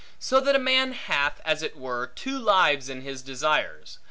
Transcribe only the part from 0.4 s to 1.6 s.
a man hath,